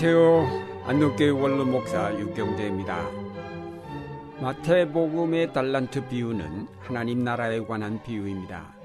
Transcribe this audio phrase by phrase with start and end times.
[0.00, 0.84] 안녕하세요.
[0.84, 3.10] 안동교회 원로 목사 유경재입니다.
[4.40, 8.76] 마태복음의 달란트 비유는 하나님 나라에 관한 비유입니다.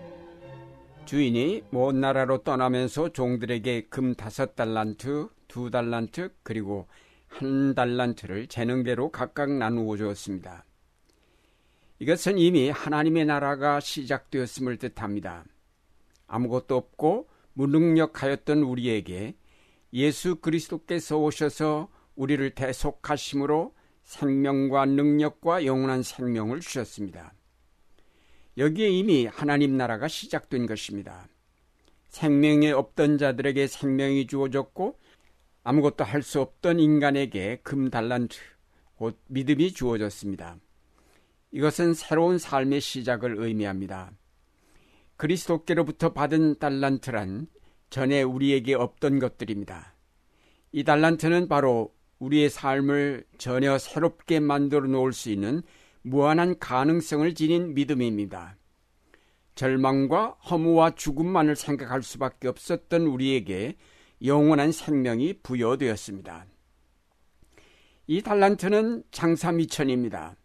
[1.05, 6.87] 주인이 먼 나라로 떠나면서 종들에게 금 다섯 달란트, 두 달란트, 그리고
[7.27, 10.65] 한 달란트를 재능대로 각각 나누어 주었습니다.
[11.99, 15.45] 이것은 이미 하나님의 나라가 시작되었음을 뜻합니다.
[16.25, 19.35] 아무것도 없고 무능력하였던 우리에게
[19.93, 27.33] 예수 그리스도께서 오셔서 우리를 대속하심으로 생명과 능력과 영원한 생명을 주셨습니다.
[28.57, 31.27] 여기에 이미 하나님 나라가 시작된 것입니다.
[32.09, 34.99] 생명이 없던 자들에게 생명이 주어졌고
[35.63, 38.37] 아무것도 할 수 없던 인간에게 금 달란트,
[38.95, 40.57] 곧 믿음이 주어졌습니다.
[41.51, 44.11] 이것은 새로운 삶의 시작을 의미합니다.
[45.17, 47.47] 그리스도께로부터 받은 달란트란
[47.93, 49.93] 전에 우리에게 없던 것들입니다.
[50.71, 55.61] 이 달란트는 바로 우리의 삶을 전혀 새롭게 만들어 놓을 수 있는
[56.01, 58.57] 무한한 가능성을 지닌 믿음입니다.
[59.53, 63.75] 절망과 허무와 죽음만을 생각할 수밖에 없었던 우리에게
[64.25, 66.47] 영원한 생명이 부여되었습니다.
[68.07, 70.35] 이 달란트는 장사 미천입니다.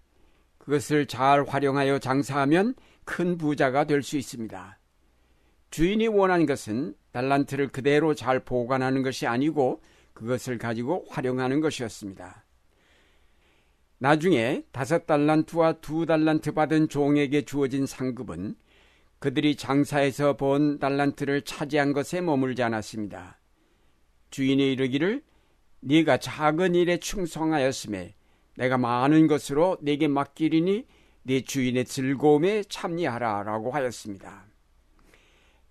[0.58, 2.74] 그것을 잘 활용하여 장사하면
[3.06, 4.78] 큰 부자가 될 수 있습니다.
[5.70, 9.80] 주인이 원하는 것은 달란트를 그대로 잘 보관하는 것이 아니고
[10.14, 12.44] 그것을 가지고 활용하는 것이었습니다.
[13.98, 18.56] 나중에 다섯 달란트와 두 달란트 받은 종에게 주어진 상급은
[19.18, 23.38] 그들이 장사에서 본 달란트를 차지한 것에 머물지 않았습니다.
[24.30, 25.22] 주인이 이르기를
[25.80, 28.14] 네가 작은 일에 충성하였음에
[28.56, 30.86] 내가 많은 것으로 네게 맡기리니
[31.24, 34.47] 네 주인의 즐거움에 참여하라라고 하였습니다.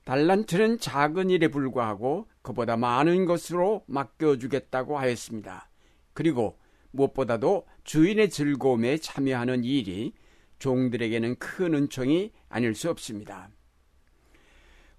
[0.07, 5.69] 달란트는 작은 일에 불과하고 그보다 많은 것으로 맡겨주겠다고 하였습니다.
[6.13, 6.57] 그리고
[6.91, 10.13] 무엇보다도 주인의 즐거움에 참여하는 일이
[10.59, 13.49] 종들에게는 큰 은총이 아닐 수 없습니다.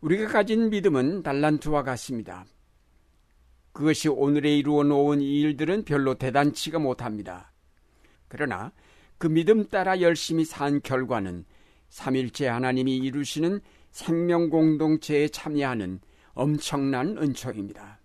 [0.03, 2.45] 우리가 가진 믿음은 달란트와 같습니다.
[3.73, 7.51] 그것이 오늘에 이루어 놓은 일들은 별로 대단치가 못합니다.
[8.29, 8.73] 그러나
[9.17, 11.47] 그 믿음 따라 열심히 산 결과는
[11.89, 16.01] 삼일째 하나님이 이루시는 생명 공동체에 참여하는
[16.35, 18.01] 엄청난 은총입니다.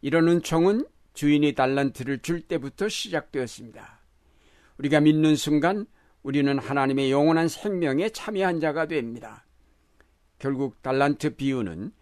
[0.00, 4.00] 이런 은총은 주인이 달란트를 줄 때부터 시작되었습니다.
[4.78, 5.86] 우리가 믿는 순간
[6.22, 9.46] 우리는 하나님의 영원한 생명에 참여한 자가 됩니다.
[10.38, 11.92] 결국 달란트 비유는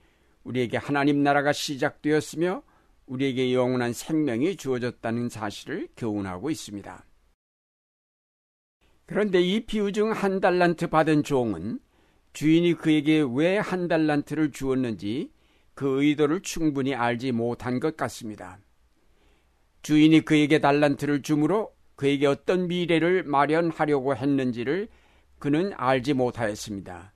[0.44, 2.62] 우리에게 하나님 나라가 시작되었으며
[3.06, 7.04] 우리에게 영원한 생명이 주어졌다는 사실을 교훈하고 있습니다.
[9.06, 11.78] 그런데 이 비유 중 한 달란트 받은 종은
[12.32, 15.30] 주인이 그에게 왜 한 달란트를 주었는지
[15.74, 18.58] 그 의도를 충분히 알지 못한 것 같습니다.
[19.82, 24.88] 주인이 그에게 달란트를 주므로 그에게 어떤 미래를 마련하려고 했는지를
[25.38, 27.12] 그는 알지 못하였습니다.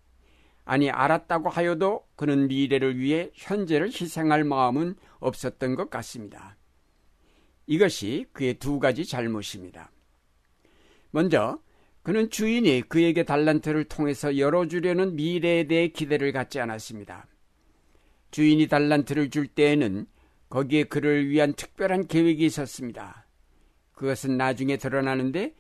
[0.65, 6.57] 아니, 알았다고 하여도 그는 미래를 위해 현재를 희생할 마음은 없었던 것 같습니다.
[7.67, 9.93] 이것이 그의 두 가지 잘못입니다.
[11.11, 11.61] 먼저,
[12.07, 17.27] 그는 주인이 그에게 달란트를 통해서 열어주려는 미래에 대해 기대를 갖지 않았습니다.
[18.31, 20.07] 주인이 달란트를 줄 때에는
[20.49, 23.27] 거기에 그를 위한 특별한 계획이 있었습니다.
[23.91, 25.57] 그것은 나중에 드러나는데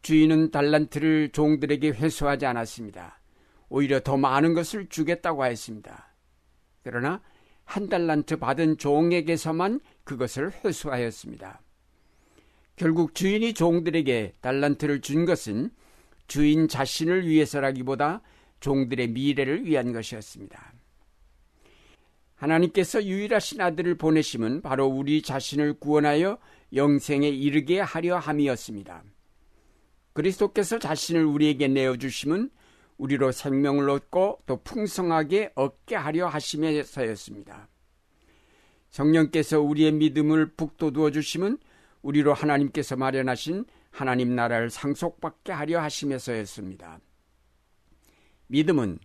[0.00, 3.20] 주인은 달란트를 종들에게 회수하지 않았습니다.
[3.68, 6.14] 오히려 더 많은 것을 주겠다고 하였습니다.
[6.82, 7.20] 그러나
[7.64, 11.60] 한 달란트 받은 종에게서만 그것을 회수하였습니다.
[12.76, 15.70] 결국 주인이 종들에게 달란트를 준 것은
[16.32, 18.22] 주인 자신을 위해서라기보다
[18.60, 20.72] 종들의 미래를 위한 것이었습니다.
[22.36, 26.38] 하나님께서 유일하신 아들을 보내심은 바로 우리 자신을 구원하여
[26.74, 29.04] 영생에 이르게 하려 함이었습니다.
[30.14, 32.48] 그리스도께서 자신을 우리에게 내어주심은
[32.96, 37.68] 우리로 생명을 얻고 또 풍성하게 얻게 하려 하심에서였습니다.
[38.88, 41.58] 성령께서 우리의 믿음을 북돋워 주심은
[42.00, 46.98] 우리로 하나님께서 마련하신 하나님 나라를 상속받게 하려 하심에서였습니다.
[48.48, 48.98] 믿음은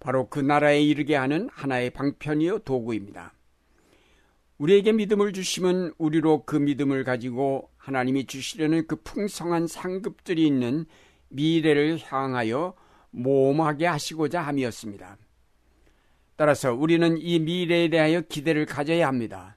[0.00, 3.32] 바로 그 나라에 이르게 하는 하나의 방편이요 도구입니다.
[4.58, 10.86] 우리에게 믿음을 주시면 우리로 그 믿음을 가지고 하나님이 주시려는 그 풍성한 상급들이 있는
[11.28, 12.74] 미래를 향하여
[13.10, 15.18] 모험하게 하시고자 함이었습니다.
[16.36, 19.56] 따라서 우리는 이 미래에 대하여 기대를 가져야 합니다.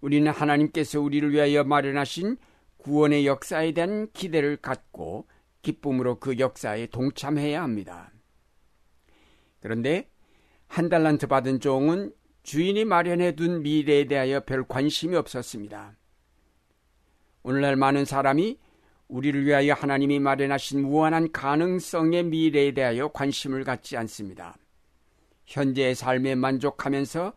[0.00, 2.36] 우리는 하나님께서 우리를 위하여 마련하신
[2.78, 5.26] 구원의 역사에 대한 기대를 갖고
[5.62, 8.12] 기쁨으로 그 역사에 동참해야 합니다.
[9.60, 10.08] 그런데
[10.66, 15.96] 한 달란트 받은 종은 주인이 마련해 둔 미래에 대하여 별 관심이 없었습니다.
[17.42, 18.58] 오늘날 많은 사람이
[19.08, 24.56] 우리를 위하여 하나님이 마련하신 무한한 가능성의 미래에 대하여 관심을 갖지 않습니다.
[25.46, 27.32] 현재의 삶에 만족하면서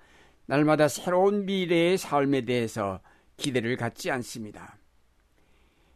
[0.46, 3.00] 날마다 새로운 미래의 삶에 대해서
[3.38, 4.81] 기대를 갖지 않습니다.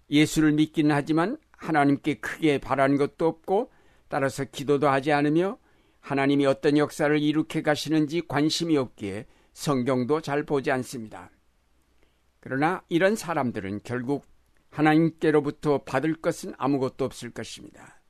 [0.10, 3.72] 예수를 믿기는 하지만 하나님께 크게 바라는 것도 없고
[4.08, 5.58] 따라서 기도도 하지 않으며
[6.00, 11.32] 하나님이 어떤 역사를 일으켜 가시는지 관심이 없기에 성경도 잘 보지 않습니다.
[12.40, 14.26] 그러나 이런 사람들은 결국
[14.70, 18.02] 하나님께로부터 받을 것은 아무것도 없을 것입니다.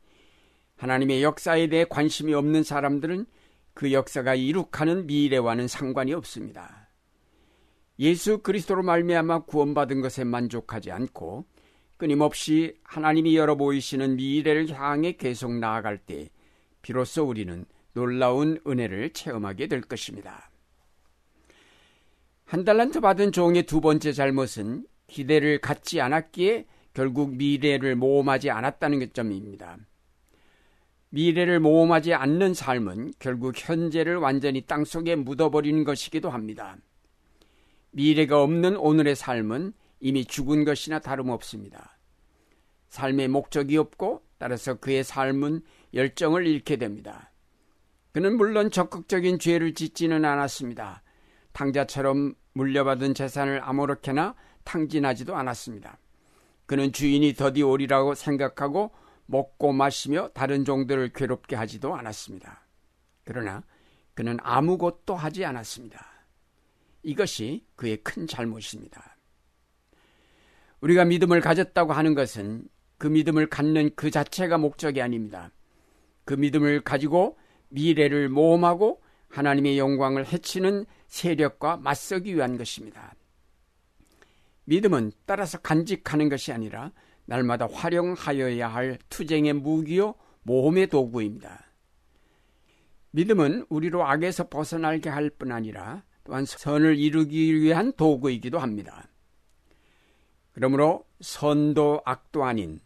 [0.76, 3.26] 하나님의 역사에 대해 관심이 없는 사람들은
[3.74, 6.90] 그 역사가 이룩하는 미래와는 상관이 없습니다.
[8.00, 11.46] 예수 그리스도로 말미암아 구원받은 것에 만족하지 않고
[11.98, 16.30] 끊임없이 하나님이 열어 보이시는 미래를 향해 계속 나아갈 때
[16.82, 20.50] 비로소 우리는 놀라운 은혜를 체험하게 될 것입니다.
[22.46, 29.78] 한 달란트 받은 종의 두 번째 잘못은 기대를 갖지 않았기에 결국 미래를 모험하지 않았다는 점입니다.
[31.10, 36.78] 미래를 모험하지 않는 삶은 결국 현재를 완전히 땅속에 묻어버리는 것이기도 합니다.
[37.92, 39.74] 미래가 없는 오늘의 삶은
[40.06, 41.98] 이미 죽은 것이나 다름없습니다.
[42.90, 45.63] 삶의 목적이 없고 따라서 그의 삶은
[45.96, 47.31] 열정을 잃게 됩니다.
[48.12, 51.02] 그는 물론 적극적인 죄를 짓지는 않았습니다.
[51.54, 55.98] 탕자처럼 물려받은 재산을 아무렇게나 탕진하지도 않았습니다.
[56.68, 58.92] 그는 주인이 더디 오리라고 생각하고
[59.25, 62.68] 먹고 마시며 다른 종들을 괴롭게 하지도 않았습니다.
[63.24, 63.63] 그러나
[64.13, 66.06] 그는 아무것도 하지 않았습니다.
[67.01, 69.15] 이것이 그의 큰 잘못입니다.
[70.86, 72.68] 우리가 믿음을 가졌다고 하는 것은
[73.00, 75.50] 그 믿음을 갖는 그 자체가 목적이 아닙니다.
[76.26, 77.40] 그 믿음을 가지고
[77.70, 83.16] 미래를 모험하고 하나님의 영광을 해치는 세력과 맞서기 위한 것입니다.
[84.66, 86.92] 믿음은 따라서 간직하는 것이 아니라
[87.26, 91.66] 날마다 활용하여야 할 투쟁의 무기요 모험의 도구입니다.
[93.10, 99.08] 믿음은 우리로 악에서 벗어나게 할 뿐 아니라 또한 선을 이루기 위한 도구이기도 합니다.
[100.56, 102.80] 그러므로 선도 악도 아닌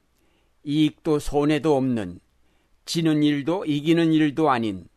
[0.64, 2.20] 이익도 손해도 없는
[2.86, 4.88] 지는 일도 이기는 일도 아닌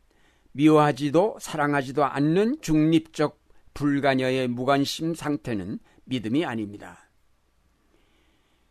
[0.53, 3.39] 미워하지도 사랑하지도 않는 중립적
[3.75, 7.11] 불가녀의 무관심 상태는 믿음이 아닙니다.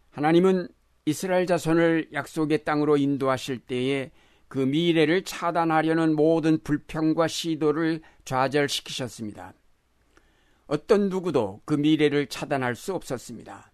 [0.09, 0.67] 하나님은
[1.05, 4.11] 이스라엘 자손을 약속의 땅으로 인도하실 때에
[4.47, 9.53] 그 미래를 차단하려는 모든 불평과 시도를 좌절시키셨습니다.
[10.65, 13.70] 어떤 누구도 그 미래를 차단할 수 없었습니다.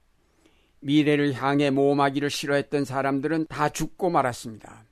[0.80, 4.86] 미래를 향해 모험하기를 싫어했던 사람들은 다 죽고 말았습니다.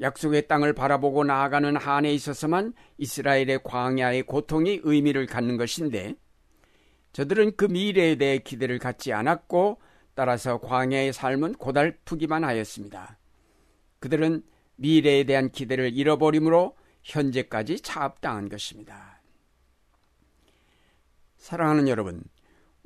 [0.00, 6.14] 약속의 땅을 바라보고 나아가는 한에 있어서만 이스라엘의 광야의 고통이 의미를 갖는 것인데
[7.12, 9.80] 저들은 그 미래에 대해 기대를 갖지 않았고
[10.14, 13.18] 따라서 광야의 삶은 고달프기만 하였습니다.
[13.98, 14.42] 그들은
[14.76, 19.22] 미래에 대한 기대를 잃어버림으로 현재까지 차압당한 것입니다.
[21.38, 22.22] 사랑하는 여러분,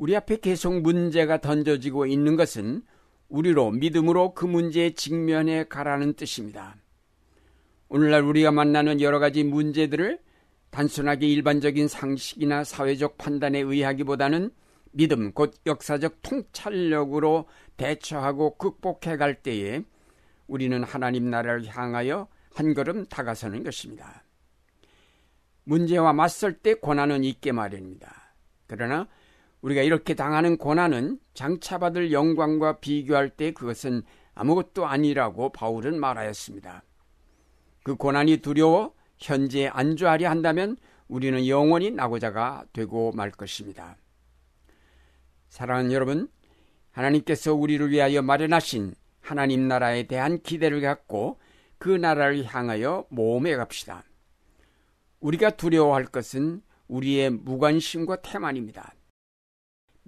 [0.01, 2.83] 우리 앞에 계속 문제가 던져지고 있는 것은
[3.29, 6.75] 우리로 믿음으로 그 문제에 직면해 가라는 뜻입니다.
[7.91, 10.19] 오늘날 우리가 만나는 여러 가지 문제들을
[10.71, 14.51] 단순하게 일반적인 상식이나 사회적 판단에 의하기보다는
[14.93, 17.47] 믿음, 곧 역사적 통찰력으로
[17.77, 19.83] 대처하고 극복해 갈 때에
[20.47, 24.25] 우리는 하나님 나라를 향하여 한 걸음 다가서는 것입니다.
[25.65, 28.35] 문제와 맞설 때 고난은 있게 마련입니다.
[28.67, 29.07] 그러나
[29.63, 34.03] 우리가 이렇게 당하는 고난은 장차받을 영광과 비교할 때 그것은
[34.35, 36.83] 아무것도 아니라고 바울은 말하였습니다.
[37.83, 40.77] 그 고난이 두려워 현재에 안주하려 한다면
[41.09, 43.97] 우리는 영원히 나고자가 되고 말 것입니다.
[45.49, 46.29] 사랑하는 여러분,
[46.93, 51.39] 하나님께서 우리를 위하여 마련하신 하나님 나라에 대한 기대를 갖고
[51.79, 54.05] 그 나라를 향하여 모험해 갑시다.
[55.21, 58.95] 우리가 두려워할 것은 우리의 무관심과 태만입니다.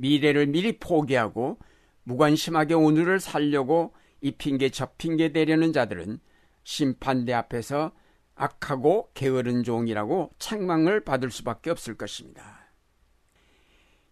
[0.02, 1.58] 미래를 미리 포기하고
[2.02, 6.18] 무관심하게 오늘을 살려고 이 핑계 저 핑계 대려는 자들은
[6.64, 7.92] 심판대 앞에서
[8.34, 12.72] 악하고 게으른 종이라고 책망을 받을 수밖에 없을 것입니다.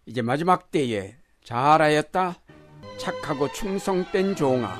[0.05, 2.39] 이제 마지막 때에 잘하였다
[2.97, 4.79] 착하고 충성된 종아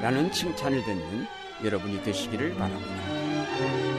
[0.00, 1.26] 라는 칭찬을 듣는
[1.64, 3.95] 여러분이 되시기를 바랍니다.